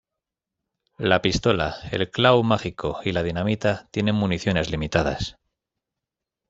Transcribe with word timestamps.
La 0.97 1.21
pistola, 1.21 1.75
el 1.91 2.09
Claw 2.09 2.41
mágico, 2.41 3.01
y 3.03 3.11
la 3.11 3.21
dinamita, 3.21 3.87
tienen 3.91 4.15
municiones 4.15 4.71
limitadas. 4.71 5.37